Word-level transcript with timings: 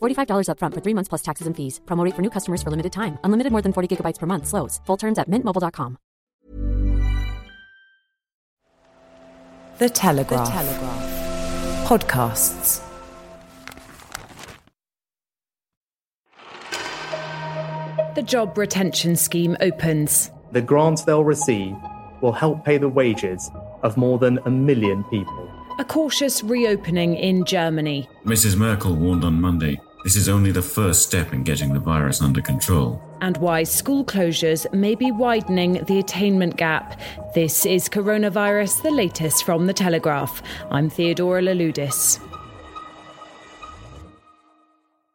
$45 0.00 0.48
upfront 0.48 0.74
for 0.74 0.80
three 0.80 0.94
months 0.94 1.08
plus 1.08 1.22
taxes 1.22 1.46
and 1.46 1.56
fees. 1.56 1.80
Promo 1.86 2.04
rate 2.04 2.14
for 2.14 2.22
new 2.22 2.30
customers 2.30 2.62
for 2.62 2.70
limited 2.70 2.92
time. 2.92 3.18
Unlimited 3.24 3.52
more 3.52 3.62
than 3.62 3.72
40 3.72 3.96
gigabytes 3.96 4.18
per 4.18 4.26
month. 4.26 4.46
Slows. 4.46 4.80
Full 4.86 4.96
terms 4.96 5.18
at 5.18 5.30
mintmobile.com. 5.30 5.96
The 9.78 9.90
Telegraph. 9.90 10.46
The 10.46 10.52
Telegraph. 10.52 11.16
Podcasts. 11.86 12.82
The 18.14 18.22
Job 18.22 18.56
Retention 18.56 19.14
Scheme 19.16 19.54
opens. 19.60 20.30
The 20.52 20.62
grants 20.62 21.04
they'll 21.04 21.24
receive 21.24 21.76
will 22.22 22.32
help 22.32 22.64
pay 22.64 22.78
the 22.78 22.88
wages 22.88 23.50
of 23.82 23.98
more 23.98 24.18
than 24.18 24.38
a 24.46 24.50
million 24.50 25.04
people. 25.04 25.50
A 25.78 25.84
cautious 25.84 26.42
reopening 26.42 27.14
in 27.14 27.44
Germany. 27.44 28.08
Mrs. 28.24 28.56
Merkel 28.56 28.94
warned 28.94 29.22
on 29.22 29.38
Monday 29.38 29.78
this 30.06 30.14
is 30.14 30.28
only 30.28 30.52
the 30.52 30.62
first 30.62 31.02
step 31.02 31.32
in 31.32 31.42
getting 31.42 31.72
the 31.72 31.80
virus 31.80 32.22
under 32.22 32.40
control. 32.40 33.02
And 33.20 33.36
why 33.38 33.64
school 33.64 34.04
closures 34.04 34.72
may 34.72 34.94
be 34.94 35.10
widening 35.10 35.82
the 35.86 35.98
attainment 35.98 36.56
gap. 36.56 37.00
This 37.34 37.66
is 37.66 37.88
Coronavirus, 37.88 38.84
the 38.84 38.92
latest 38.92 39.44
from 39.44 39.66
The 39.66 39.72
Telegraph. 39.72 40.44
I'm 40.70 40.88
Theodora 40.88 41.42
Louloudis. 41.42 42.20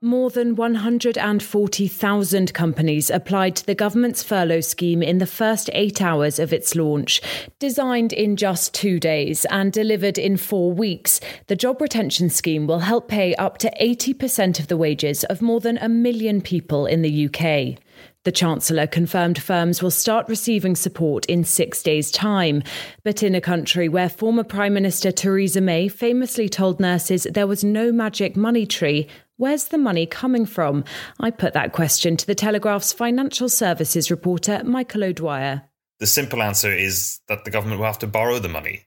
More 0.03 0.31
than 0.31 0.55
140,000 0.55 2.53
companies 2.55 3.11
applied 3.11 3.55
to 3.57 3.63
the 3.67 3.75
government's 3.75 4.23
furlough 4.23 4.61
scheme 4.61 5.03
in 5.03 5.19
the 5.19 5.27
first 5.27 5.69
eight 5.73 6.01
hours 6.01 6.39
of 6.39 6.51
its 6.51 6.73
launch. 6.75 7.21
Designed 7.59 8.11
in 8.11 8.35
just 8.35 8.73
two 8.73 8.99
days 8.99 9.45
and 9.51 9.71
delivered 9.71 10.17
in 10.17 10.37
four 10.37 10.71
weeks, 10.71 11.19
the 11.45 11.55
job 11.55 11.79
retention 11.79 12.31
scheme 12.31 12.65
will 12.65 12.79
help 12.79 13.09
pay 13.09 13.35
up 13.35 13.59
to 13.59 13.71
80% 13.79 14.59
of 14.59 14.69
the 14.69 14.77
wages 14.77 15.23
of 15.25 15.39
more 15.39 15.59
than 15.59 15.77
a 15.77 15.87
million 15.87 16.41
people 16.41 16.87
in 16.87 17.03
the 17.03 17.27
UK. 17.27 17.77
The 18.23 18.31
Chancellor 18.31 18.85
confirmed 18.85 19.41
firms 19.41 19.81
will 19.81 19.89
start 19.89 20.29
receiving 20.29 20.75
support 20.75 21.25
in 21.25 21.43
six 21.43 21.81
days' 21.81 22.11
time. 22.11 22.61
But 23.03 23.23
in 23.23 23.33
a 23.33 23.41
country 23.41 23.89
where 23.89 24.09
former 24.09 24.43
Prime 24.43 24.75
Minister 24.75 25.11
Theresa 25.11 25.59
May 25.59 25.87
famously 25.87 26.47
told 26.47 26.79
nurses 26.79 27.25
there 27.29 27.47
was 27.47 27.63
no 27.63 27.91
magic 27.91 28.35
money 28.35 28.67
tree, 28.67 29.07
Where's 29.41 29.69
the 29.69 29.79
money 29.79 30.05
coming 30.05 30.45
from? 30.45 30.83
I 31.19 31.31
put 31.31 31.53
that 31.53 31.73
question 31.73 32.15
to 32.15 32.27
the 32.27 32.35
Telegraph's 32.35 32.93
financial 32.93 33.49
services 33.49 34.11
reporter, 34.11 34.63
Michael 34.63 35.03
O'Dwyer. 35.03 35.63
The 35.99 36.05
simple 36.05 36.43
answer 36.43 36.71
is 36.71 37.21
that 37.27 37.43
the 37.43 37.49
government 37.49 37.79
will 37.79 37.87
have 37.87 37.97
to 37.99 38.07
borrow 38.07 38.37
the 38.37 38.47
money. 38.47 38.85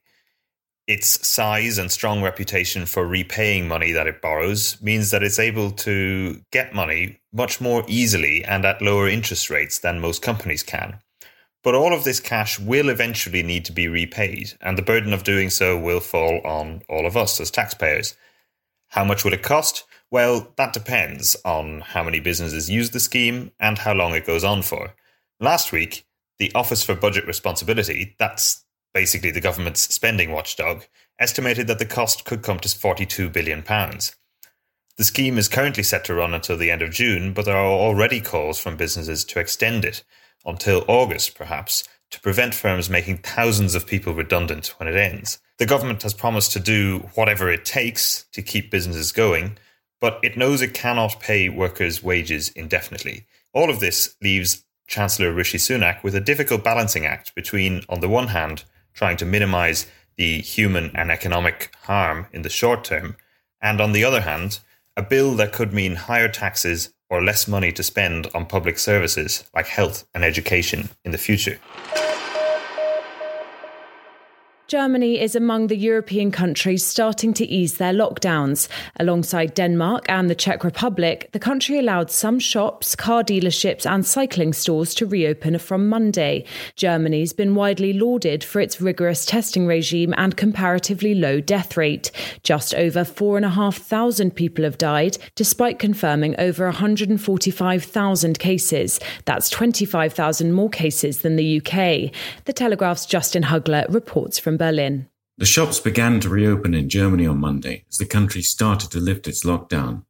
Its 0.86 1.26
size 1.26 1.76
and 1.76 1.90
strong 1.90 2.22
reputation 2.22 2.86
for 2.86 3.04
repaying 3.04 3.66
money 3.66 3.90
that 3.90 4.06
it 4.06 4.22
borrows 4.22 4.80
means 4.80 5.10
that 5.10 5.24
it's 5.24 5.40
able 5.40 5.72
to 5.72 6.40
get 6.52 6.72
money 6.72 7.18
much 7.32 7.60
more 7.60 7.82
easily 7.88 8.44
and 8.44 8.64
at 8.64 8.80
lower 8.80 9.08
interest 9.08 9.50
rates 9.50 9.80
than 9.80 9.98
most 9.98 10.22
companies 10.22 10.62
can. 10.62 11.00
But 11.64 11.74
all 11.74 11.92
of 11.92 12.04
this 12.04 12.20
cash 12.20 12.60
will 12.60 12.90
eventually 12.90 13.42
need 13.42 13.64
to 13.64 13.72
be 13.72 13.88
repaid, 13.88 14.52
and 14.60 14.78
the 14.78 14.82
burden 14.82 15.12
of 15.12 15.24
doing 15.24 15.50
so 15.50 15.76
will 15.76 15.98
fall 15.98 16.40
on 16.44 16.82
all 16.88 17.06
of 17.06 17.16
us 17.16 17.40
as 17.40 17.50
taxpayers. 17.50 18.14
How 18.90 19.04
much 19.04 19.24
will 19.24 19.32
it 19.32 19.42
cost? 19.42 19.82
Well, 20.14 20.52
that 20.54 20.72
depends 20.72 21.34
on 21.44 21.80
how 21.80 22.04
many 22.04 22.20
businesses 22.20 22.70
use 22.70 22.90
the 22.90 23.00
scheme 23.00 23.50
and 23.58 23.78
how 23.78 23.94
long 23.94 24.14
it 24.14 24.24
goes 24.24 24.44
on 24.44 24.62
for. 24.62 24.94
Last 25.40 25.72
week, 25.72 26.06
the 26.38 26.52
Office 26.54 26.84
for 26.84 26.94
Budget 26.94 27.26
Responsibility, 27.26 28.14
that's 28.16 28.64
basically 28.92 29.32
the 29.32 29.40
government's 29.40 29.92
spending 29.92 30.30
watchdog, 30.30 30.84
estimated 31.18 31.66
that 31.66 31.80
the 31.80 31.84
cost 31.84 32.24
could 32.24 32.44
come 32.44 32.60
to 32.60 32.68
£42 32.68 33.32
billion. 33.32 33.64
The 33.64 35.02
scheme 35.02 35.36
is 35.36 35.48
currently 35.48 35.82
set 35.82 36.04
to 36.04 36.14
run 36.14 36.32
until 36.32 36.56
the 36.56 36.70
end 36.70 36.82
of 36.82 36.92
June, 36.92 37.32
but 37.32 37.44
there 37.44 37.56
are 37.56 37.66
already 37.66 38.20
calls 38.20 38.60
from 38.60 38.76
businesses 38.76 39.24
to 39.24 39.40
extend 39.40 39.84
it 39.84 40.04
until 40.46 40.84
August, 40.86 41.34
perhaps, 41.34 41.82
to 42.12 42.20
prevent 42.20 42.54
firms 42.54 42.88
making 42.88 43.18
thousands 43.18 43.74
of 43.74 43.84
people 43.84 44.14
redundant 44.14 44.78
when 44.78 44.88
it 44.88 44.94
ends. 44.94 45.40
The 45.58 45.66
government 45.66 46.04
has 46.04 46.14
promised 46.14 46.52
to 46.52 46.60
do 46.60 47.00
whatever 47.16 47.50
it 47.50 47.64
takes 47.64 48.26
to 48.30 48.42
keep 48.42 48.70
businesses 48.70 49.10
going, 49.10 49.58
but 50.04 50.20
it 50.22 50.36
knows 50.36 50.60
it 50.60 50.74
cannot 50.74 51.18
pay 51.18 51.48
workers' 51.48 52.02
wages 52.02 52.50
indefinitely. 52.50 53.24
All 53.54 53.70
of 53.70 53.80
this 53.80 54.16
leaves 54.20 54.62
Chancellor 54.86 55.32
Rishi 55.32 55.56
Sunak 55.56 56.02
with 56.02 56.14
a 56.14 56.20
difficult 56.20 56.62
balancing 56.62 57.06
act 57.06 57.34
between, 57.34 57.80
on 57.88 58.00
the 58.00 58.08
one 58.10 58.26
hand, 58.26 58.64
trying 58.92 59.16
to 59.16 59.24
minimize 59.24 59.86
the 60.18 60.42
human 60.42 60.94
and 60.94 61.10
economic 61.10 61.74
harm 61.84 62.26
in 62.34 62.42
the 62.42 62.50
short 62.50 62.84
term, 62.84 63.16
and 63.62 63.80
on 63.80 63.92
the 63.92 64.04
other 64.04 64.20
hand, 64.20 64.58
a 64.94 65.02
bill 65.02 65.34
that 65.36 65.54
could 65.54 65.72
mean 65.72 65.94
higher 65.94 66.28
taxes 66.28 66.92
or 67.08 67.24
less 67.24 67.48
money 67.48 67.72
to 67.72 67.82
spend 67.82 68.28
on 68.34 68.44
public 68.44 68.78
services 68.78 69.44
like 69.54 69.68
health 69.68 70.06
and 70.12 70.22
education 70.22 70.90
in 71.06 71.12
the 71.12 71.16
future. 71.26 71.58
Germany 74.66 75.20
is 75.20 75.36
among 75.36 75.66
the 75.66 75.76
European 75.76 76.30
countries 76.30 76.86
starting 76.86 77.34
to 77.34 77.44
ease 77.44 77.74
their 77.74 77.92
lockdowns. 77.92 78.66
Alongside 78.98 79.52
Denmark 79.52 80.06
and 80.08 80.30
the 80.30 80.34
Czech 80.34 80.64
Republic, 80.64 81.28
the 81.32 81.38
country 81.38 81.78
allowed 81.78 82.10
some 82.10 82.38
shops, 82.38 82.96
car 82.96 83.22
dealerships, 83.22 83.84
and 83.84 84.06
cycling 84.06 84.54
stores 84.54 84.94
to 84.94 85.04
reopen 85.04 85.58
from 85.58 85.86
Monday. 85.90 86.46
Germany's 86.76 87.34
been 87.34 87.54
widely 87.54 87.92
lauded 87.92 88.42
for 88.42 88.58
its 88.58 88.80
rigorous 88.80 89.26
testing 89.26 89.66
regime 89.66 90.14
and 90.16 90.38
comparatively 90.38 91.14
low 91.14 91.40
death 91.40 91.76
rate. 91.76 92.10
Just 92.42 92.74
over 92.74 93.04
4,500 93.04 94.34
people 94.34 94.64
have 94.64 94.78
died, 94.78 95.18
despite 95.34 95.78
confirming 95.78 96.34
over 96.38 96.64
145,000 96.64 98.38
cases. 98.38 98.98
That's 99.26 99.50
25,000 99.50 100.54
more 100.54 100.70
cases 100.70 101.20
than 101.20 101.36
the 101.36 101.58
UK. 101.58 102.10
The 102.46 102.54
Telegraph's 102.54 103.04
Justin 103.04 103.42
Huggler 103.42 103.84
reports 103.92 104.38
from 104.38 104.53
Berlin. 104.56 105.08
The 105.36 105.46
shops 105.46 105.80
began 105.80 106.20
to 106.20 106.28
reopen 106.28 106.74
in 106.74 106.88
Germany 106.88 107.26
on 107.26 107.40
Monday 107.40 107.84
as 107.88 107.98
the 107.98 108.06
country 108.06 108.40
started 108.42 108.90
to 108.92 109.00
lift 109.00 109.26
its 109.26 109.44
lockdown. 109.44 110.04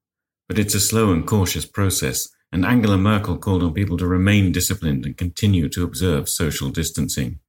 But 0.49 0.59
it's 0.59 0.75
a 0.75 0.81
slow 0.81 1.13
and 1.13 1.27
cautious 1.27 1.65
process, 1.65 2.29
and 2.53 2.65
Angela 2.65 2.99
Merkel 2.99 3.39
called 3.39 3.63
on 3.63 3.73
people 3.73 3.97
to 3.97 4.07
remain 4.07 4.53
disciplined 4.53 5.07
and 5.07 5.17
continue 5.17 5.69
to 5.71 5.83
observe 5.83 6.29
social 6.29 6.69
distancing. 6.69 7.41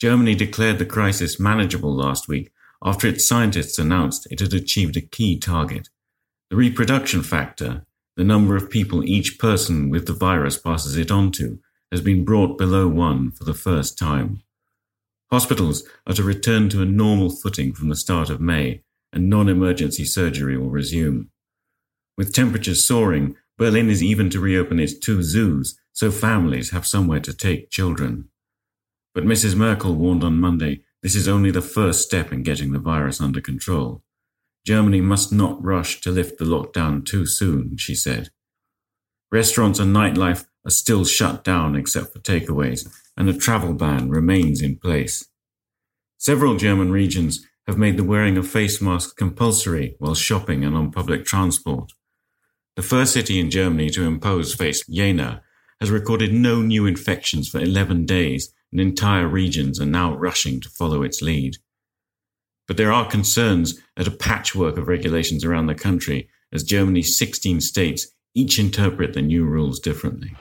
Germany 0.00 0.34
declared 0.34 0.78
the 0.78 0.86
crisis 0.86 1.40
manageable 1.40 1.94
last 1.94 2.28
week 2.28 2.52
after 2.84 3.06
its 3.06 3.26
scientists 3.26 3.78
announced 3.78 4.26
it 4.30 4.40
had 4.40 4.54
achieved 4.54 4.96
a 4.96 5.00
key 5.00 5.38
target. 5.38 5.88
The 6.50 6.56
reproduction 6.56 7.22
factor, 7.22 7.84
the 8.16 8.24
number 8.24 8.56
of 8.56 8.70
people 8.70 9.04
each 9.04 9.38
person 9.38 9.90
with 9.90 10.06
the 10.06 10.12
virus 10.12 10.58
passes 10.58 10.96
it 10.96 11.10
on 11.10 11.32
to, 11.32 11.58
has 11.90 12.00
been 12.00 12.24
brought 12.24 12.58
below 12.58 12.88
one 12.88 13.30
for 13.30 13.44
the 13.44 13.54
first 13.54 13.98
time. 13.98 14.42
Hospitals 15.32 15.84
are 16.06 16.12
to 16.12 16.22
return 16.22 16.68
to 16.68 16.82
a 16.82 16.84
normal 16.84 17.30
footing 17.30 17.72
from 17.72 17.88
the 17.88 17.96
start 17.96 18.28
of 18.28 18.38
May, 18.38 18.82
and 19.14 19.30
non 19.30 19.48
emergency 19.48 20.04
surgery 20.04 20.58
will 20.58 20.68
resume. 20.68 21.30
With 22.18 22.34
temperatures 22.34 22.84
soaring, 22.84 23.36
Berlin 23.56 23.88
is 23.88 24.02
even 24.02 24.28
to 24.28 24.40
reopen 24.40 24.78
its 24.78 24.92
two 24.92 25.22
zoos 25.22 25.80
so 25.94 26.10
families 26.10 26.72
have 26.72 26.86
somewhere 26.86 27.20
to 27.20 27.32
take 27.32 27.70
children. 27.70 28.28
But 29.14 29.24
Mrs. 29.24 29.54
Merkel 29.56 29.94
warned 29.94 30.22
on 30.22 30.38
Monday 30.38 30.82
this 31.02 31.14
is 31.14 31.28
only 31.28 31.50
the 31.50 31.62
first 31.62 32.02
step 32.02 32.30
in 32.30 32.42
getting 32.42 32.72
the 32.72 32.78
virus 32.78 33.18
under 33.18 33.40
control. 33.40 34.02
Germany 34.66 35.00
must 35.00 35.32
not 35.32 35.64
rush 35.64 36.02
to 36.02 36.10
lift 36.10 36.36
the 36.36 36.44
lockdown 36.44 37.06
too 37.06 37.24
soon, 37.24 37.78
she 37.78 37.94
said. 37.94 38.28
Restaurants 39.30 39.78
and 39.78 39.96
nightlife 39.96 40.44
are 40.64 40.70
still 40.70 41.04
shut 41.04 41.44
down 41.44 41.76
except 41.76 42.12
for 42.12 42.20
takeaways, 42.20 42.88
and 43.16 43.28
a 43.28 43.36
travel 43.36 43.74
ban 43.74 44.08
remains 44.08 44.62
in 44.62 44.76
place. 44.76 45.28
Several 46.18 46.56
German 46.56 46.92
regions 46.92 47.46
have 47.66 47.78
made 47.78 47.96
the 47.96 48.04
wearing 48.04 48.36
of 48.36 48.48
face 48.48 48.80
masks 48.80 49.12
compulsory 49.12 49.96
while 49.98 50.14
shopping 50.14 50.64
and 50.64 50.76
on 50.76 50.90
public 50.90 51.24
transport. 51.24 51.92
The 52.76 52.82
first 52.82 53.12
city 53.12 53.38
in 53.38 53.50
Germany 53.50 53.90
to 53.90 54.04
impose 54.04 54.54
face, 54.54 54.86
Jena, 54.86 55.42
has 55.80 55.90
recorded 55.90 56.32
no 56.32 56.62
new 56.62 56.86
infections 56.86 57.48
for 57.48 57.58
11 57.58 58.06
days, 58.06 58.52
and 58.70 58.80
entire 58.80 59.26
regions 59.26 59.80
are 59.80 59.86
now 59.86 60.14
rushing 60.14 60.60
to 60.60 60.68
follow 60.68 61.02
its 61.02 61.20
lead. 61.20 61.56
But 62.66 62.76
there 62.76 62.92
are 62.92 63.10
concerns 63.10 63.80
at 63.96 64.06
a 64.06 64.12
patchwork 64.12 64.78
of 64.78 64.88
regulations 64.88 65.44
around 65.44 65.66
the 65.66 65.74
country 65.74 66.28
as 66.52 66.62
Germany's 66.62 67.18
16 67.18 67.60
states 67.60 68.06
each 68.34 68.58
interpret 68.58 69.12
the 69.12 69.22
new 69.22 69.44
rules 69.44 69.78
differently. 69.78 70.34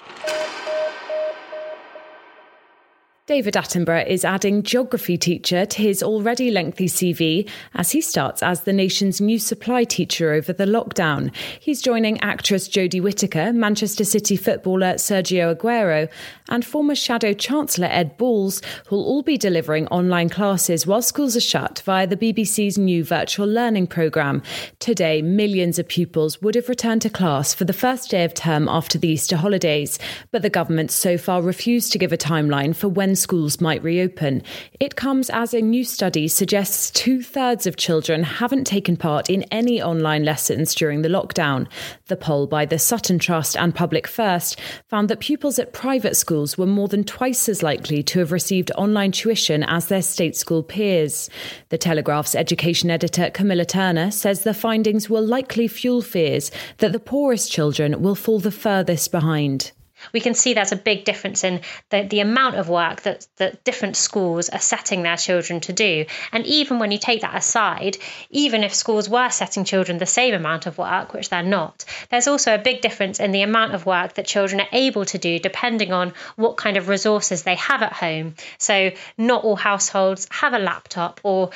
David 3.32 3.54
Attenborough 3.54 4.06
is 4.08 4.26
adding 4.26 4.62
geography 4.62 5.18
teacher 5.18 5.66
to 5.66 5.82
his 5.82 6.04
already 6.04 6.52
lengthy 6.52 6.88
CV 6.88 7.50
as 7.76 7.92
he 7.92 8.02
starts 8.02 8.44
as 8.44 8.64
the 8.64 8.74
nation's 8.74 9.22
new 9.22 9.40
supply 9.40 9.86
teacher 9.86 10.34
over 10.34 10.52
the 10.52 10.66
lockdown. 10.66 11.34
He's 11.62 11.82
joining 11.82 12.20
actress 12.20 12.68
Jodie 12.68 13.02
Whittaker, 13.02 13.54
Manchester 13.54 14.04
City 14.04 14.36
footballer 14.36 14.96
Sergio 14.96 15.56
Aguero, 15.56 16.12
and 16.50 16.66
former 16.66 16.94
Shadow 16.94 17.32
Chancellor 17.32 17.88
Ed 17.90 18.18
Balls, 18.18 18.62
who'll 18.88 19.06
all 19.06 19.24
be 19.24 19.38
delivering 19.38 19.88
online 19.88 20.28
classes 20.28 20.86
while 20.86 21.02
schools 21.02 21.38
are 21.38 21.40
shut 21.40 21.82
via 21.86 22.06
the 22.06 22.18
BBC's 22.18 22.78
new 22.78 23.02
virtual 23.02 23.48
learning 23.48 23.88
programme. 23.88 24.44
Today, 24.80 25.22
millions 25.22 25.80
of 25.80 25.88
pupils 25.88 26.42
would 26.42 26.56
have 26.56 26.68
returned 26.68 27.04
to 27.04 27.10
class 27.10 27.54
for 27.54 27.64
the 27.64 27.72
first 27.72 28.12
day 28.12 28.26
of 28.26 28.34
term 28.34 28.68
after 28.68 28.98
the 28.98 29.08
Easter 29.08 29.38
holidays, 29.38 30.00
but 30.32 30.42
the 30.42 30.50
government 30.50 30.92
so 30.92 31.18
far 31.18 31.42
refused 31.42 31.94
to 31.94 31.98
give 31.98 32.12
a 32.12 32.18
timeline 32.18 32.76
for 32.76 32.90
when 32.90 33.16
schools 33.22 33.62
might 33.62 33.84
reopen. 33.84 34.44
It 34.80 34.96
comes 34.96 35.30
as 35.30 35.54
a 35.54 35.62
new 35.62 35.84
study 35.84 36.28
suggests 36.28 36.92
two 36.92 37.22
thirds 37.22 37.68
of 37.68 37.78
children 37.78 38.24
haven't 38.24 38.66
taken 38.66 38.98
part 38.98 39.30
in 39.30 39.44
any 39.44 39.82
online 39.82 40.26
lessons 40.26 40.76
during 40.76 41.02
the 41.02 41.10
lockdown. 41.10 41.68
The 42.08 42.18
poll 42.18 42.48
by 42.48 42.66
the 42.66 42.80
Sutton 42.80 43.20
Trust 43.20 43.56
and 43.56 43.74
Public 43.74 44.08
First 44.08 44.60
found 44.90 45.10
that 45.10 45.20
pupils 45.20 45.60
at 45.60 45.74
private 45.74 46.18
schools 46.18 46.58
were 46.58 46.66
more 46.66 46.88
than 46.88 47.04
twice 47.04 47.48
as 47.48 47.64
likely 47.64 48.04
to 48.04 48.20
have 48.20 48.32
received 48.32 48.72
online 48.78 49.12
tuition 49.12 49.64
as 49.64 49.88
their 49.88 50.02
state 50.02 50.36
school 50.36 50.64
peers. 50.64 51.30
The 51.70 51.78
Telegraph's 51.78 52.36
education 52.36 52.90
editor, 52.90 53.30
Camilla 53.30 53.66
Turner, 53.66 54.12
says 54.12 54.42
the 54.42 54.54
findings 54.54 55.10
will 55.10 55.26
likely 55.26 55.68
fuel 55.68 56.02
fears 56.02 56.52
that 56.80 56.92
the 56.92 57.00
poorest 57.00 57.52
children 57.52 58.02
will 58.02 58.16
fall 58.16 58.40
the 58.40 58.52
furthest 58.52 59.12
behind 59.12 59.72
we 60.14 60.20
can 60.20 60.34
see 60.34 60.54
there's 60.54 60.72
a 60.72 60.78
big 60.78 61.06
difference 61.06 61.44
in 61.44 61.62
the, 61.90 62.04
the 62.04 62.20
amount 62.20 62.56
of 62.56 62.70
work 62.70 63.02
that, 63.02 63.28
that 63.38 63.64
different 63.64 63.96
schools 63.96 64.50
are 64.50 64.60
setting 64.60 65.04
their 65.04 65.18
children 65.18 65.60
to 65.62 65.74
do. 65.74 66.06
And 66.32 66.46
even 66.46 66.80
when 66.80 66.92
you 66.92 66.98
take 66.98 67.22
that 67.22 67.36
aside, 67.36 67.98
even 68.30 68.64
if 68.64 68.74
schools 68.74 69.10
were 69.10 69.30
setting 69.30 69.64
children 69.64 69.98
the 69.98 70.06
same 70.06 70.34
amount 70.34 70.66
of 70.66 70.78
work, 70.78 71.14
which 71.14 71.30
they're 71.30 71.44
not, 71.44 71.86
there's 72.10 72.28
also 72.28 72.56
a 72.56 72.60
big 72.60 72.82
difference 72.82 73.20
in 73.20 73.32
the 73.32 73.42
amount 73.42 73.74
of 73.74 73.86
work 73.86 74.14
that 74.14 74.26
children 74.26 74.62
are 74.62 74.68
able 74.72 75.06
to 75.06 75.18
do 75.18 75.40
depending 75.40 75.92
on 75.94 76.14
what 76.36 76.58
kind 76.58 76.78
of 76.78 76.88
resources 76.88 77.44
they 77.44 77.56
have 77.56 77.82
at 77.82 77.94
home. 77.94 78.36
So, 78.58 78.92
not 79.18 79.44
all 79.44 79.56
households 79.56 80.28
have 80.32 80.54
a 80.54 80.60
laptop 80.60 81.20
or 81.24 81.52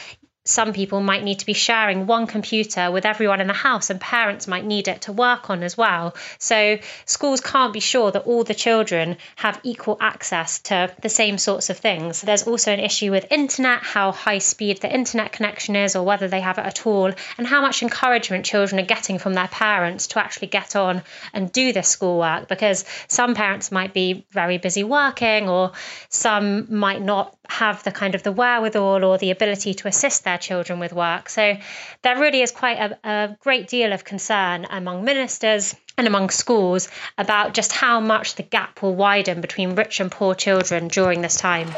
some 0.45 0.74
people 0.74 1.01
might 1.01 1.24
need 1.24 1.39
to 1.39 1.45
be 1.45 1.53
sharing 1.53 2.06
one 2.06 2.27
computer 2.27 2.92
with 2.92 3.06
everyone 3.06 3.42
in 3.42 3.47
the 3.47 3.53
house, 3.53 3.89
and 3.89 4.00
parents 4.00 4.47
might 4.47 4.63
need 4.63 4.88
it 4.88 5.01
to 5.01 5.12
work 5.12 5.50
on 5.50 5.63
as 5.63 5.75
well. 5.75 6.15
So, 6.38 6.77
schools 7.06 7.42
can't 7.42 7.74
be 7.74 7.80
sure 7.80 8.12
that 8.12 8.25
all 8.25 8.44
the 8.44 8.53
children 8.53 9.18
have 9.38 9.59
equal 9.63 9.97
access 10.00 10.59
to 10.59 10.94
the 11.01 11.09
same 11.09 11.39
sorts 11.39 11.71
of 11.71 11.77
things. 11.77 12.21
There's 12.21 12.44
also 12.44 12.71
an 12.71 12.80
issue 12.80 13.09
with 13.09 13.31
internet, 13.31 13.81
how 13.81 14.12
high 14.12 14.38
speed 14.38 14.81
the 14.81 14.94
internet 14.94 15.31
connection 15.31 15.75
is, 15.75 15.95
or 15.95 16.03
whether 16.03 16.27
they 16.27 16.42
have 16.42 16.59
it 16.59 16.65
at 16.65 16.86
all, 16.86 17.12
and 17.38 17.48
how 17.48 17.62
much 17.62 17.81
encouragement 17.81 18.45
children 18.45 18.80
are 18.80 18.86
getting 18.86 19.18
from 19.18 19.33
their 19.33 19.48
parents 19.48 20.07
to 20.07 20.19
actually 20.19 20.48
get 20.48 20.75
on 20.75 21.01
and 21.33 21.51
do 21.51 21.74
this 21.74 21.88
schoolwork. 21.88 22.48
Because 22.48 22.86
some 23.07 23.33
parents 23.33 23.71
might 23.71 23.94
be 23.94 24.25
very 24.30 24.59
busy 24.59 24.83
working, 24.83 25.50
or 25.50 25.71
some 26.09 26.68
might 26.77 27.01
not 27.01 27.34
have 27.50 27.83
the 27.83 27.92
kind 27.92 28.15
of 28.15 28.24
the 28.24 28.31
wherewithal 28.31 29.03
or 29.03 29.18
the 29.18 29.31
ability 29.31 29.74
to 29.75 29.88
assist 29.88 30.24
their 30.24 30.38
children 30.38 30.80
with 30.80 30.94
work. 30.94 31.30
So 31.30 31.57
there 32.01 32.19
really 32.19 32.42
is 32.42 32.51
quite 32.51 32.77
a, 32.77 32.97
a 33.03 33.38
great 33.42 33.68
deal 33.68 33.94
of 33.94 34.03
concern 34.03 34.65
among 34.69 35.03
ministers 35.03 35.75
and 35.97 36.07
among 36.07 36.30
schools 36.30 36.89
about 37.18 37.53
just 37.53 37.71
how 37.71 38.00
much 38.00 38.36
the 38.36 38.44
gap 38.44 38.81
will 38.81 38.95
widen 38.95 39.42
between 39.42 39.75
rich 39.75 40.00
and 40.00 40.12
poor 40.12 40.36
children 40.36 40.88
during 40.88 41.21
this 41.21 41.38
time. 41.38 41.69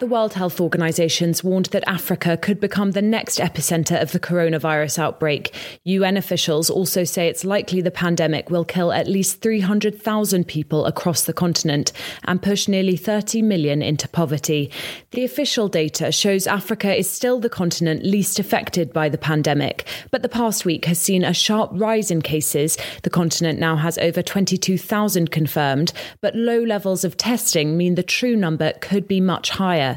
The 0.00 0.06
World 0.06 0.32
Health 0.32 0.62
Organization's 0.62 1.44
warned 1.44 1.66
that 1.66 1.86
Africa 1.86 2.38
could 2.38 2.58
become 2.58 2.92
the 2.92 3.02
next 3.02 3.38
epicenter 3.38 4.00
of 4.00 4.12
the 4.12 4.18
coronavirus 4.18 4.98
outbreak. 4.98 5.54
UN 5.84 6.16
officials 6.16 6.70
also 6.70 7.04
say 7.04 7.28
it's 7.28 7.44
likely 7.44 7.82
the 7.82 7.90
pandemic 7.90 8.48
will 8.48 8.64
kill 8.64 8.92
at 8.92 9.06
least 9.06 9.42
300,000 9.42 10.48
people 10.48 10.86
across 10.86 11.24
the 11.24 11.34
continent 11.34 11.92
and 12.24 12.40
push 12.40 12.66
nearly 12.66 12.96
30 12.96 13.42
million 13.42 13.82
into 13.82 14.08
poverty. 14.08 14.70
The 15.10 15.22
official 15.22 15.68
data 15.68 16.10
shows 16.12 16.46
Africa 16.46 16.96
is 16.96 17.10
still 17.10 17.38
the 17.38 17.50
continent 17.50 18.02
least 18.02 18.38
affected 18.38 18.94
by 18.94 19.10
the 19.10 19.18
pandemic, 19.18 19.86
but 20.10 20.22
the 20.22 20.30
past 20.30 20.64
week 20.64 20.86
has 20.86 20.98
seen 20.98 21.24
a 21.24 21.34
sharp 21.34 21.72
rise 21.74 22.10
in 22.10 22.22
cases. 22.22 22.78
The 23.02 23.10
continent 23.10 23.58
now 23.58 23.76
has 23.76 23.98
over 23.98 24.22
22,000 24.22 25.30
confirmed, 25.30 25.92
but 26.22 26.34
low 26.34 26.62
levels 26.62 27.04
of 27.04 27.18
testing 27.18 27.76
mean 27.76 27.96
the 27.96 28.02
true 28.02 28.34
number 28.34 28.72
could 28.80 29.06
be 29.06 29.20
much 29.20 29.50
higher. 29.50 29.89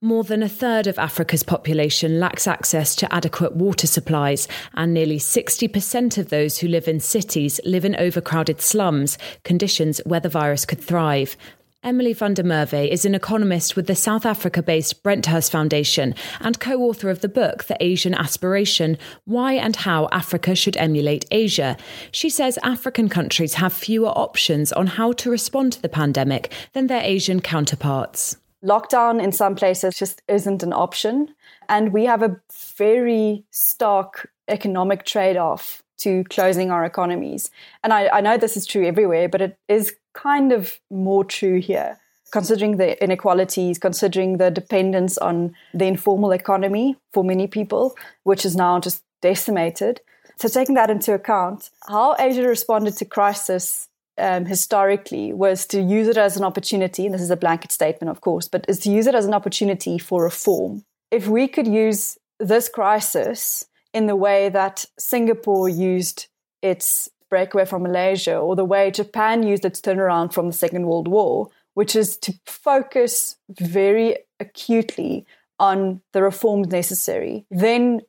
More 0.00 0.24
than 0.24 0.42
a 0.42 0.48
third 0.48 0.86
of 0.86 0.98
Africa's 0.98 1.42
population 1.42 2.20
lacks 2.20 2.46
access 2.46 2.94
to 2.96 3.14
adequate 3.14 3.56
water 3.56 3.86
supplies, 3.86 4.46
and 4.74 4.92
nearly 4.92 5.18
60% 5.18 6.18
of 6.18 6.28
those 6.28 6.58
who 6.58 6.68
live 6.68 6.88
in 6.88 7.00
cities 7.00 7.60
live 7.64 7.84
in 7.84 7.96
overcrowded 7.96 8.60
slums, 8.60 9.16
conditions 9.44 10.00
where 10.04 10.20
the 10.20 10.28
virus 10.28 10.66
could 10.66 10.80
thrive. 10.80 11.36
Emily 11.84 12.14
van 12.14 12.32
der 12.32 12.42
Merwe 12.42 12.88
is 12.88 13.04
an 13.04 13.14
economist 13.14 13.76
with 13.76 13.86
the 13.86 13.94
South 13.94 14.24
Africa 14.24 14.62
based 14.62 15.02
Brenthurst 15.02 15.50
Foundation 15.50 16.14
and 16.40 16.58
co 16.58 16.80
author 16.80 17.10
of 17.10 17.20
the 17.20 17.28
book 17.28 17.64
The 17.64 17.76
Asian 17.78 18.14
Aspiration 18.14 18.96
Why 19.26 19.52
and 19.52 19.76
How 19.76 20.08
Africa 20.10 20.54
Should 20.54 20.78
Emulate 20.78 21.26
Asia. 21.30 21.76
She 22.10 22.30
says 22.30 22.58
African 22.62 23.10
countries 23.10 23.54
have 23.54 23.74
fewer 23.74 24.08
options 24.08 24.72
on 24.72 24.86
how 24.86 25.12
to 25.12 25.30
respond 25.30 25.74
to 25.74 25.82
the 25.82 25.90
pandemic 25.90 26.50
than 26.72 26.86
their 26.86 27.02
Asian 27.02 27.40
counterparts 27.42 28.38
lockdown 28.64 29.22
in 29.22 29.32
some 29.32 29.54
places 29.54 29.96
just 29.96 30.22
isn't 30.28 30.62
an 30.62 30.72
option. 30.72 31.34
And 31.68 31.92
we 31.92 32.04
have 32.06 32.22
a 32.22 32.40
very 32.76 33.44
stark 33.50 34.30
economic 34.48 35.04
trade 35.04 35.36
off 35.36 35.82
to 35.98 36.24
closing 36.24 36.70
our 36.70 36.84
economies. 36.84 37.50
And 37.82 37.92
I, 37.92 38.08
I, 38.08 38.20
know 38.20 38.36
this 38.36 38.56
is 38.56 38.66
true 38.66 38.86
everywhere, 38.86 39.28
but 39.28 39.40
it 39.40 39.58
is 39.68 39.94
kind 40.12 40.52
of 40.52 40.78
more 40.90 41.24
true 41.24 41.60
here, 41.60 41.98
considering 42.32 42.76
the 42.78 43.02
inequalities, 43.02 43.78
considering 43.78 44.38
the 44.38 44.50
dependence 44.50 45.16
on 45.18 45.54
the 45.72 45.86
informal 45.86 46.32
economy 46.32 46.96
for 47.12 47.22
many 47.22 47.46
people, 47.46 47.94
which 48.24 48.44
is 48.44 48.56
now 48.56 48.80
just 48.80 49.02
decimated. 49.22 50.00
So, 50.36 50.48
taking 50.48 50.74
that 50.74 50.90
into 50.90 51.14
account, 51.14 51.70
how 51.88 52.16
Asia 52.18 52.42
responded 52.42 52.96
to 52.96 53.04
crisis 53.04 53.88
um, 54.18 54.46
historically 54.46 55.32
was 55.32 55.66
to 55.66 55.80
use 55.80 56.08
it 56.08 56.16
as 56.16 56.36
an 56.36 56.44
opportunity, 56.44 57.06
and 57.06 57.14
this 57.14 57.22
is 57.22 57.30
a 57.30 57.36
blanket 57.36 57.72
statement, 57.72 58.10
of 58.10 58.20
course, 58.20 58.48
but 58.48 58.64
is 58.68 58.78
to 58.80 58.90
use 58.90 59.06
it 59.06 59.14
as 59.14 59.26
an 59.26 59.34
opportunity 59.34 59.98
for 59.98 60.22
reform. 60.22 60.84
If 61.10 61.28
we 61.28 61.48
could 61.48 61.66
use 61.66 62.18
this 62.40 62.68
crisis 62.68 63.64
in 63.92 64.06
the 64.06 64.16
way 64.16 64.48
that 64.48 64.84
Singapore 64.98 65.68
used 65.68 66.26
its 66.62 67.08
breakaway 67.30 67.64
from 67.64 67.82
Malaysia, 67.82 68.36
or 68.36 68.54
the 68.54 68.64
way 68.64 68.90
Japan 68.90 69.42
used 69.42 69.64
its 69.64 69.80
turnaround 69.80 70.32
from 70.32 70.46
the 70.46 70.52
Second 70.52 70.86
World 70.86 71.08
War, 71.08 71.48
which 71.74 71.96
is 71.96 72.16
to 72.18 72.32
focus 72.46 73.36
very 73.48 74.16
acutely 74.38 75.26
on 75.58 76.00
the 76.12 76.22
reforms 76.22 76.68
necessary, 76.68 77.44
then 77.50 78.00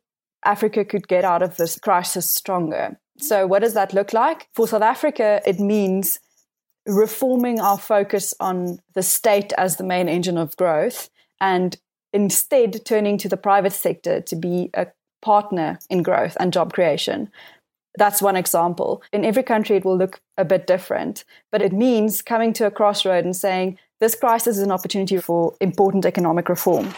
Africa 0.44 0.86
could 0.86 1.08
get 1.08 1.24
out 1.24 1.42
of 1.42 1.58
this 1.58 1.80
crisis 1.80 2.30
stronger. 2.30 3.00
So, 3.18 3.48
what 3.48 3.60
does 3.60 3.74
that 3.74 3.94
look 3.94 4.14
like? 4.14 4.50
For 4.54 4.68
South 4.68 4.82
Africa, 4.82 5.42
it 5.46 5.60
means 5.60 6.20
reforming 6.86 7.60
our 7.60 7.78
focus 7.78 8.34
on 8.40 8.80
the 8.94 9.04
state 9.04 9.54
as 9.58 9.78
the 9.78 9.84
main 9.84 10.08
engine 10.08 10.38
of 10.38 10.56
growth 10.58 11.10
and 11.42 11.78
instead 12.14 12.86
turning 12.86 13.18
to 13.18 13.30
the 13.30 13.38
private 13.38 13.74
sector 13.74 14.22
to 14.22 14.36
be 14.36 14.70
a 14.74 14.88
partner 15.22 15.80
in 15.90 16.04
growth 16.04 16.38
and 16.40 16.54
job 16.54 16.74
creation. 16.74 17.32
That's 17.98 18.22
one 18.22 18.36
example. 18.36 19.02
In 19.12 19.26
every 19.26 19.44
country, 19.44 19.78
it 19.78 19.86
will 19.86 19.98
look 19.98 20.20
a 20.38 20.46
bit 20.46 20.68
different, 20.68 21.24
but 21.52 21.62
it 21.62 21.74
means 21.74 22.22
coming 22.22 22.54
to 22.54 22.68
a 22.68 22.72
crossroad 22.72 23.26
and 23.26 23.36
saying, 23.36 23.80
this 24.00 24.16
crisis 24.16 24.58
is 24.58 24.64
an 24.64 24.72
opportunity 24.72 25.18
for 25.18 25.56
important 25.62 26.06
economic 26.06 26.50
reform 26.50 26.94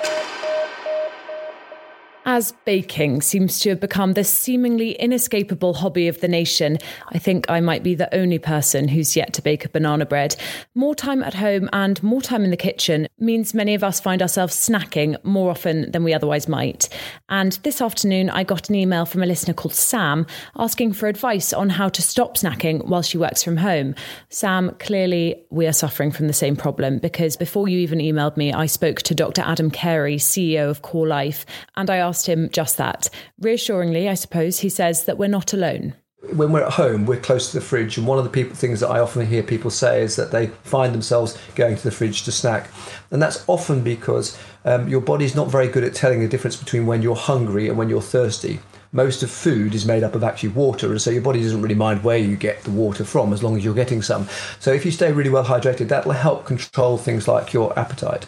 as 2.27 2.51
baking 2.65 3.21
seems 3.21 3.57
to 3.57 3.69
have 3.69 3.79
become 3.79 4.11
the 4.11 4.23
seemingly 4.23 4.91
inescapable 4.91 5.73
hobby 5.73 6.09
of 6.09 6.19
the 6.19 6.27
nation, 6.27 6.77
I 7.13 7.19
think 7.19 7.49
I 7.49 7.61
might 7.61 7.83
be 7.83 7.95
the 7.95 8.13
only 8.13 8.37
person 8.37 8.89
who's 8.89 9.15
yet 9.15 9.31
to 9.33 9.41
bake 9.41 9.63
a 9.63 9.69
banana 9.69 10.05
bread. 10.05 10.35
More 10.75 10.93
time 10.93 11.23
at 11.23 11.33
home 11.33 11.69
and 11.71 12.03
more 12.03 12.21
time 12.21 12.43
in 12.43 12.51
the 12.51 12.57
kitchen 12.57 13.07
means 13.17 13.53
many 13.53 13.73
of 13.75 13.83
us 13.83 14.01
find 14.01 14.21
ourselves 14.21 14.55
snacking 14.55 15.15
more 15.23 15.49
often 15.49 15.89
than 15.91 16.03
we 16.03 16.13
otherwise 16.13 16.49
might. 16.49 16.89
And 17.29 17.53
this 17.63 17.79
afternoon, 17.79 18.29
I 18.29 18.43
got 18.43 18.67
an 18.67 18.75
email 18.75 19.05
from 19.05 19.23
a 19.23 19.25
listener 19.25 19.53
called 19.53 19.73
Sam 19.73 20.25
asking 20.57 20.93
for 20.93 21.07
advice 21.07 21.53
on 21.53 21.69
how 21.69 21.87
to 21.87 22.01
stop 22.01 22.35
snacking 22.35 22.85
while 22.87 23.03
she 23.03 23.17
works 23.17 23.41
from 23.41 23.55
home. 23.55 23.95
Sam, 24.27 24.75
clearly 24.79 25.45
we 25.49 25.65
are 25.65 25.71
suffering 25.71 26.11
from 26.11 26.27
the 26.27 26.33
same 26.33 26.57
problem 26.57 26.99
because 26.99 27.37
before 27.37 27.69
you 27.69 27.79
even 27.79 27.99
emailed 27.99 28.35
me, 28.35 28.51
I 28.51 28.65
spoke 28.65 29.01
to 29.03 29.15
Dr. 29.15 29.43
Adam 29.43 29.71
Carey, 29.71 30.17
CEO 30.17 30.69
of 30.69 30.81
Core 30.81 31.07
Life, 31.07 31.45
and 31.77 31.89
I 31.89 31.95
asked 31.95 32.16
asked 32.17 32.27
him 32.27 32.49
just 32.49 32.77
that. 32.77 33.09
Reassuringly, 33.39 34.09
I 34.09 34.15
suppose, 34.15 34.59
he 34.59 34.69
says 34.69 35.05
that 35.05 35.19
we're 35.19 35.27
not 35.27 35.53
alone 35.53 35.93
when 36.33 36.51
we're 36.51 36.63
at 36.63 36.73
home, 36.73 37.05
we're 37.05 37.19
close 37.19 37.51
to 37.51 37.59
the 37.59 37.63
fridge, 37.63 37.97
and 37.97 38.05
one 38.05 38.17
of 38.17 38.25
the 38.25 38.29
people, 38.29 38.53
things 38.53 38.81
that 38.81 38.89
I 38.89 38.99
often 38.99 39.25
hear 39.25 39.43
people 39.43 39.69
say 39.69 40.01
is 40.01 40.17
that 40.17 40.31
they 40.31 40.47
find 40.47 40.93
themselves 40.93 41.37
going 41.55 41.77
to 41.77 41.83
the 41.83 41.91
fridge 41.91 42.23
to 42.23 42.31
snack, 42.33 42.69
and 43.11 43.21
that's 43.21 43.45
often 43.47 43.81
because 43.81 44.37
um, 44.65 44.89
your 44.89 44.99
body's 44.99 45.35
not 45.35 45.49
very 45.49 45.69
good 45.69 45.85
at 45.85 45.93
telling 45.93 46.19
the 46.19 46.27
difference 46.27 46.57
between 46.57 46.85
when 46.85 47.01
you're 47.01 47.15
hungry 47.15 47.69
and 47.69 47.77
when 47.77 47.87
you're 47.87 48.01
thirsty. 48.01 48.59
Most 48.91 49.23
of 49.23 49.31
food 49.31 49.75
is 49.75 49.85
made 49.85 50.03
up 50.03 50.15
of 50.15 50.23
actually 50.23 50.49
water, 50.49 50.89
and 50.91 51.01
so 51.01 51.11
your 51.11 51.21
body 51.21 51.41
doesn't 51.41 51.61
really 51.61 51.75
mind 51.75 52.03
where 52.03 52.17
you 52.17 52.35
get 52.35 52.63
the 52.63 52.71
water 52.71 53.05
from 53.05 53.31
as 53.31 53.43
long 53.43 53.55
as 53.55 53.63
you're 53.63 53.73
getting 53.73 54.01
some. 54.01 54.27
So 54.59 54.73
if 54.73 54.85
you 54.85 54.91
stay 54.91 55.13
really 55.13 55.29
well 55.29 55.45
hydrated, 55.45 55.87
that'll 55.87 56.11
help 56.11 56.45
control 56.45 56.97
things 56.97 57.27
like 57.27 57.53
your 57.53 57.77
appetite. 57.79 58.27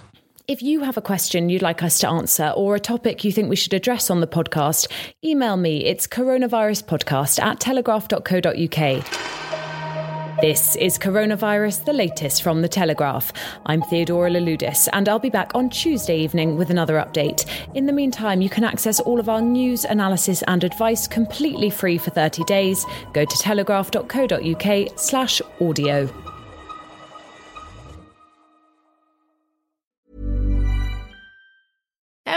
If 0.50 0.64
you 0.64 0.82
have 0.82 0.98
a 0.98 1.02
question 1.02 1.48
you'd 1.50 1.62
like 1.62 1.84
us 1.84 2.00
to 2.00 2.10
answer 2.10 2.52
or 2.58 2.74
a 2.74 2.80
topic 2.80 3.24
you 3.24 3.32
think 3.32 3.52
we 3.52 3.56
should 3.56 3.76
address 3.76 4.10
on 4.10 4.20
the 4.20 4.26
podcast, 4.26 4.88
email 5.24 5.58
me. 5.58 5.86
It's 5.86 6.08
coronaviruspodcast 6.08 7.40
at 7.40 7.60
telegraph.co.uk. 7.60 9.06
This 10.42 10.76
is 10.78 10.98
Coronavirus, 10.98 11.86
the 11.86 11.94
latest 11.94 12.42
from 12.42 12.64
The 12.64 12.68
Telegraph. 12.68 13.32
I'm 13.68 13.84
Theodora 13.84 14.32
Louloudis, 14.32 14.88
and 14.92 15.08
I'll 15.08 15.20
be 15.20 15.30
back 15.30 15.54
on 15.54 15.70
Tuesday 15.70 16.18
evening 16.18 16.58
with 16.58 16.72
another 16.72 16.96
update. 16.96 17.46
In 17.76 17.86
the 17.86 17.94
meantime, 17.94 18.42
you 18.42 18.50
can 18.50 18.64
access 18.64 19.00
all 19.00 19.20
of 19.20 19.30
our 19.30 19.42
news, 19.42 19.86
analysis, 19.86 20.42
and 20.48 20.64
advice 20.64 21.08
completely 21.08 21.70
free 21.70 22.00
for 22.00 22.10
30 22.10 22.44
days. 22.46 22.88
Go 23.14 23.24
to 23.24 23.38
telegraph.co.uk 23.38 25.00
slash 25.00 25.42
audio. 25.62 26.29